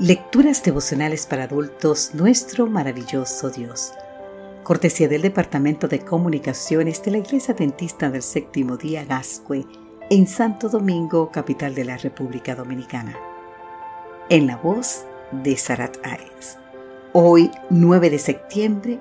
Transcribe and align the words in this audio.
Lecturas 0.00 0.62
devocionales 0.64 1.26
para 1.26 1.44
adultos, 1.44 2.14
nuestro 2.14 2.66
maravilloso 2.66 3.50
Dios. 3.50 3.92
Cortesía 4.62 5.08
del 5.08 5.20
Departamento 5.20 5.88
de 5.88 5.98
Comunicaciones 5.98 7.02
de 7.02 7.10
la 7.10 7.18
Iglesia 7.18 7.52
Dentista 7.52 8.08
del 8.08 8.22
Séptimo 8.22 8.78
Día 8.78 9.04
Gascue, 9.04 9.66
en 10.08 10.26
Santo 10.26 10.70
Domingo, 10.70 11.30
capital 11.30 11.74
de 11.74 11.84
la 11.84 11.98
República 11.98 12.54
Dominicana. 12.54 13.14
En 14.30 14.46
la 14.46 14.56
voz 14.56 15.04
de 15.32 15.54
Sarat 15.58 15.98
Ares. 16.02 16.56
Hoy, 17.12 17.50
9 17.68 18.08
de 18.08 18.18
septiembre, 18.18 19.00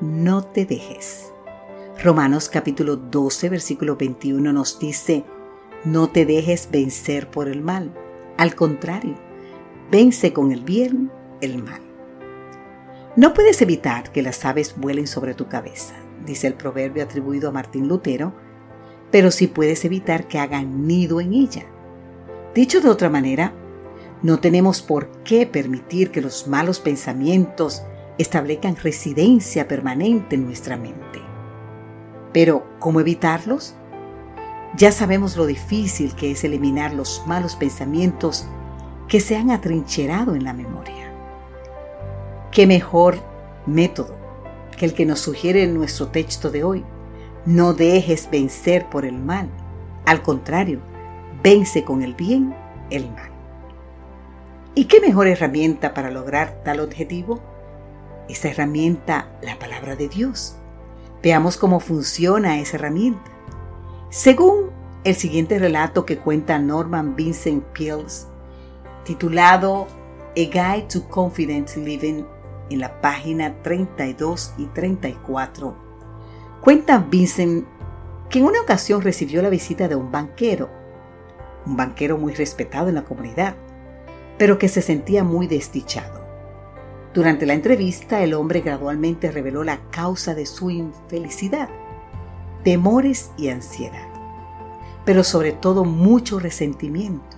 no 0.00 0.44
te 0.44 0.64
dejes. 0.64 1.30
Romanos 2.02 2.48
capítulo 2.48 2.96
12, 2.96 3.50
versículo 3.50 3.96
21 3.96 4.50
nos 4.54 4.78
dice, 4.78 5.26
no 5.84 6.08
te 6.08 6.24
dejes 6.24 6.70
vencer 6.72 7.30
por 7.30 7.48
el 7.48 7.60
mal. 7.60 7.92
Al 8.38 8.54
contrario, 8.54 9.27
vence 9.90 10.32
con 10.32 10.52
el 10.52 10.62
bien 10.62 11.10
el 11.40 11.62
mal. 11.62 11.80
No 13.16 13.34
puedes 13.34 13.60
evitar 13.62 14.12
que 14.12 14.22
las 14.22 14.44
aves 14.44 14.74
vuelen 14.76 15.06
sobre 15.06 15.34
tu 15.34 15.48
cabeza, 15.48 15.94
dice 16.24 16.46
el 16.46 16.54
proverbio 16.54 17.02
atribuido 17.02 17.48
a 17.48 17.52
Martín 17.52 17.88
Lutero, 17.88 18.32
pero 19.10 19.30
sí 19.30 19.46
puedes 19.46 19.84
evitar 19.84 20.28
que 20.28 20.38
hagan 20.38 20.86
nido 20.86 21.20
en 21.20 21.32
ella. 21.32 21.64
Dicho 22.54 22.80
de 22.80 22.88
otra 22.88 23.08
manera, 23.08 23.52
no 24.22 24.40
tenemos 24.40 24.82
por 24.82 25.08
qué 25.22 25.46
permitir 25.46 26.10
que 26.10 26.20
los 26.20 26.48
malos 26.48 26.80
pensamientos 26.80 27.82
establezcan 28.18 28.76
residencia 28.76 29.68
permanente 29.68 30.34
en 30.34 30.44
nuestra 30.44 30.76
mente. 30.76 31.20
Pero, 32.32 32.66
¿cómo 32.78 33.00
evitarlos? 33.00 33.74
Ya 34.76 34.92
sabemos 34.92 35.36
lo 35.36 35.46
difícil 35.46 36.14
que 36.14 36.32
es 36.32 36.44
eliminar 36.44 36.92
los 36.92 37.22
malos 37.26 37.56
pensamientos 37.56 38.46
que 39.08 39.20
se 39.20 39.36
han 39.36 39.50
atrincherado 39.50 40.34
en 40.34 40.44
la 40.44 40.52
memoria. 40.52 41.12
¿Qué 42.52 42.66
mejor 42.66 43.18
método 43.66 44.14
que 44.76 44.84
el 44.84 44.94
que 44.94 45.06
nos 45.06 45.20
sugiere 45.20 45.66
nuestro 45.66 46.08
texto 46.08 46.50
de 46.50 46.62
hoy? 46.62 46.84
No 47.46 47.72
dejes 47.72 48.28
vencer 48.30 48.88
por 48.90 49.06
el 49.06 49.18
mal. 49.18 49.48
Al 50.04 50.22
contrario, 50.22 50.80
vence 51.42 51.84
con 51.84 52.02
el 52.02 52.14
bien 52.14 52.54
el 52.90 53.10
mal. 53.10 53.30
¿Y 54.74 54.84
qué 54.84 55.00
mejor 55.00 55.26
herramienta 55.26 55.94
para 55.94 56.10
lograr 56.10 56.60
tal 56.64 56.80
objetivo? 56.80 57.40
Esa 58.28 58.50
herramienta, 58.50 59.28
la 59.42 59.58
palabra 59.58 59.96
de 59.96 60.08
Dios. 60.08 60.56
Veamos 61.22 61.56
cómo 61.56 61.80
funciona 61.80 62.60
esa 62.60 62.76
herramienta. 62.76 63.30
Según 64.10 64.70
el 65.04 65.14
siguiente 65.14 65.58
relato 65.58 66.04
que 66.04 66.18
cuenta 66.18 66.58
Norman 66.58 67.16
Vincent 67.16 67.64
Peale 67.76 68.04
titulado 69.08 69.86
A 70.32 70.34
Guide 70.34 70.86
to 70.92 71.08
Confident 71.08 71.74
Living 71.76 72.24
en 72.68 72.78
la 72.78 73.00
página 73.00 73.54
32 73.62 74.52
y 74.58 74.66
34, 74.66 75.74
cuenta 76.60 76.98
Vincent 76.98 77.66
que 78.28 78.40
en 78.40 78.44
una 78.44 78.60
ocasión 78.60 79.00
recibió 79.00 79.40
la 79.40 79.48
visita 79.48 79.88
de 79.88 79.94
un 79.94 80.12
banquero, 80.12 80.68
un 81.64 81.78
banquero 81.78 82.18
muy 82.18 82.34
respetado 82.34 82.90
en 82.90 82.96
la 82.96 83.04
comunidad, 83.04 83.54
pero 84.36 84.58
que 84.58 84.68
se 84.68 84.82
sentía 84.82 85.24
muy 85.24 85.46
desdichado. 85.46 86.26
Durante 87.14 87.46
la 87.46 87.54
entrevista, 87.54 88.22
el 88.22 88.34
hombre 88.34 88.60
gradualmente 88.60 89.30
reveló 89.30 89.64
la 89.64 89.80
causa 89.90 90.34
de 90.34 90.44
su 90.44 90.68
infelicidad, 90.68 91.70
temores 92.62 93.30
y 93.38 93.48
ansiedad, 93.48 94.08
pero 95.06 95.24
sobre 95.24 95.52
todo 95.52 95.86
mucho 95.86 96.38
resentimiento. 96.38 97.37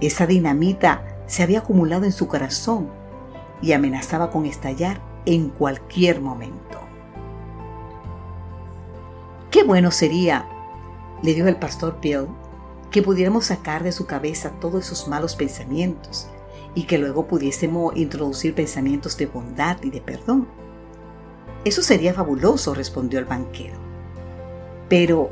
Esa 0.00 0.26
dinamita 0.26 1.04
se 1.26 1.42
había 1.42 1.60
acumulado 1.60 2.04
en 2.04 2.12
su 2.12 2.28
corazón 2.28 2.88
y 3.62 3.72
amenazaba 3.72 4.30
con 4.30 4.44
estallar 4.44 5.00
en 5.24 5.48
cualquier 5.48 6.20
momento. 6.20 6.80
Qué 9.50 9.62
bueno 9.64 9.90
sería, 9.90 10.46
le 11.22 11.34
dijo 11.34 11.48
el 11.48 11.56
pastor 11.56 11.98
Bill, 12.02 12.26
que 12.90 13.02
pudiéramos 13.02 13.46
sacar 13.46 13.82
de 13.82 13.92
su 13.92 14.06
cabeza 14.06 14.50
todos 14.60 14.86
esos 14.86 15.08
malos 15.08 15.34
pensamientos 15.34 16.28
y 16.74 16.84
que 16.84 16.98
luego 16.98 17.26
pudiésemos 17.26 17.96
introducir 17.96 18.54
pensamientos 18.54 19.16
de 19.16 19.26
bondad 19.26 19.78
y 19.82 19.90
de 19.90 20.02
perdón. 20.02 20.46
Eso 21.64 21.82
sería 21.82 22.14
fabuloso, 22.14 22.74
respondió 22.74 23.18
el 23.18 23.24
banquero. 23.24 23.78
Pero, 24.88 25.30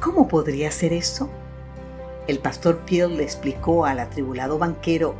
¿cómo 0.00 0.28
podría 0.28 0.70
ser 0.70 0.92
eso? 0.92 1.28
El 2.28 2.38
pastor 2.38 2.80
Peel 2.86 3.16
le 3.16 3.24
explicó 3.24 3.86
al 3.86 3.98
atribulado 3.98 4.58
banquero 4.58 5.14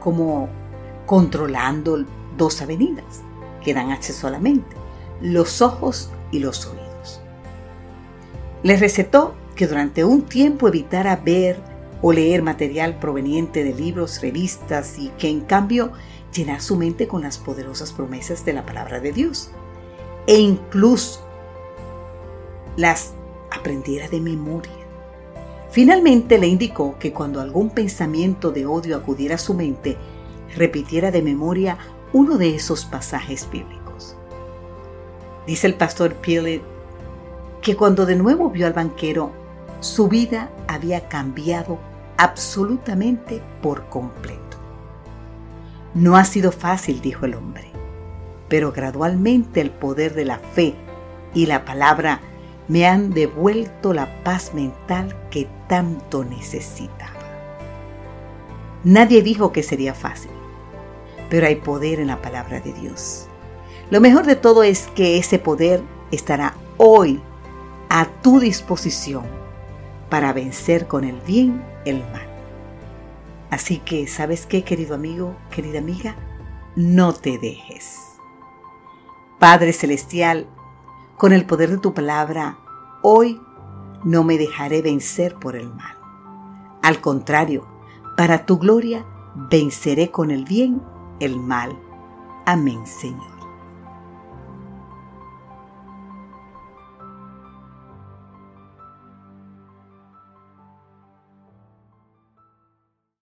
cómo 0.00 0.48
controlando 1.06 2.04
dos 2.36 2.60
avenidas 2.62 3.22
que 3.62 3.74
dan 3.74 3.92
acceso 3.92 4.26
a 4.26 4.30
la 4.30 4.38
mente, 4.38 4.74
los 5.20 5.62
ojos 5.62 6.10
y 6.32 6.40
los 6.40 6.66
oídos. 6.66 7.20
Le 8.62 8.76
recetó 8.76 9.34
que 9.54 9.66
durante 9.66 10.04
un 10.04 10.22
tiempo 10.22 10.66
evitara 10.66 11.16
ver 11.16 11.60
o 12.00 12.12
leer 12.12 12.42
material 12.42 12.98
proveniente 12.98 13.62
de 13.62 13.74
libros, 13.74 14.20
revistas 14.22 14.98
y 14.98 15.10
que 15.10 15.28
en 15.28 15.42
cambio 15.42 15.92
llenar 16.34 16.62
su 16.62 16.76
mente 16.76 17.06
con 17.06 17.22
las 17.22 17.36
poderosas 17.36 17.92
promesas 17.92 18.44
de 18.44 18.54
la 18.54 18.64
palabra 18.64 19.00
de 19.00 19.12
Dios 19.12 19.50
e 20.26 20.38
incluso 20.38 21.20
las 22.76 23.12
aprendiera 23.50 24.08
de 24.08 24.20
memoria 24.20 24.81
Finalmente 25.72 26.36
le 26.36 26.48
indicó 26.48 26.98
que 26.98 27.14
cuando 27.14 27.40
algún 27.40 27.70
pensamiento 27.70 28.50
de 28.50 28.66
odio 28.66 28.94
acudiera 28.94 29.36
a 29.36 29.38
su 29.38 29.54
mente, 29.54 29.96
repitiera 30.54 31.10
de 31.10 31.22
memoria 31.22 31.78
uno 32.12 32.36
de 32.36 32.54
esos 32.54 32.84
pasajes 32.84 33.48
bíblicos. 33.50 34.14
Dice 35.46 35.66
el 35.66 35.74
pastor 35.74 36.12
Pillett 36.16 36.62
que 37.62 37.74
cuando 37.74 38.04
de 38.04 38.16
nuevo 38.16 38.50
vio 38.50 38.66
al 38.66 38.74
banquero, 38.74 39.30
su 39.80 40.08
vida 40.08 40.50
había 40.68 41.08
cambiado 41.08 41.78
absolutamente 42.18 43.40
por 43.62 43.88
completo. 43.88 44.58
No 45.94 46.18
ha 46.18 46.26
sido 46.26 46.52
fácil, 46.52 47.00
dijo 47.00 47.24
el 47.24 47.34
hombre, 47.34 47.70
pero 48.48 48.72
gradualmente 48.72 49.62
el 49.62 49.70
poder 49.70 50.12
de 50.12 50.26
la 50.26 50.38
fe 50.38 50.74
y 51.32 51.46
la 51.46 51.64
palabra 51.64 52.20
me 52.72 52.86
han 52.86 53.10
devuelto 53.10 53.92
la 53.92 54.24
paz 54.24 54.54
mental 54.54 55.14
que 55.30 55.46
tanto 55.68 56.24
necesitaba. 56.24 57.12
Nadie 58.82 59.20
dijo 59.20 59.52
que 59.52 59.62
sería 59.62 59.92
fácil, 59.92 60.30
pero 61.28 61.46
hay 61.46 61.56
poder 61.56 62.00
en 62.00 62.06
la 62.06 62.22
palabra 62.22 62.60
de 62.60 62.72
Dios. 62.72 63.26
Lo 63.90 64.00
mejor 64.00 64.24
de 64.24 64.36
todo 64.36 64.62
es 64.62 64.86
que 64.94 65.18
ese 65.18 65.38
poder 65.38 65.82
estará 66.12 66.54
hoy 66.78 67.20
a 67.90 68.06
tu 68.06 68.40
disposición 68.40 69.24
para 70.08 70.32
vencer 70.32 70.88
con 70.88 71.04
el 71.04 71.20
bien 71.26 71.62
el 71.84 71.98
mal. 72.04 72.26
Así 73.50 73.80
que, 73.80 74.06
¿sabes 74.06 74.46
qué, 74.46 74.64
querido 74.64 74.94
amigo, 74.94 75.36
querida 75.50 75.78
amiga? 75.78 76.16
No 76.74 77.12
te 77.12 77.36
dejes. 77.36 77.98
Padre 79.38 79.74
Celestial, 79.74 80.46
con 81.18 81.34
el 81.34 81.44
poder 81.44 81.68
de 81.68 81.78
tu 81.78 81.92
palabra, 81.92 82.61
hoy 83.02 83.40
no 84.04 84.24
me 84.24 84.38
dejaré 84.38 84.82
vencer 84.82 85.34
por 85.34 85.56
el 85.56 85.72
mal. 85.72 85.96
Al 86.82 87.00
contrario, 87.00 87.66
para 88.16 88.46
tu 88.46 88.58
gloria 88.58 89.06
venceré 89.50 90.10
con 90.10 90.30
el 90.30 90.44
bien 90.44 90.82
el 91.20 91.38
mal. 91.38 91.78
Amén, 92.46 92.86
Señor. 92.86 93.41